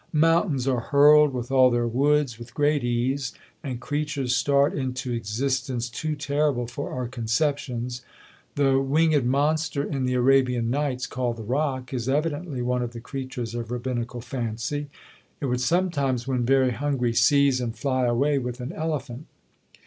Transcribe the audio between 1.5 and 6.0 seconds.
all their woods, with great ease, and creatures start into existence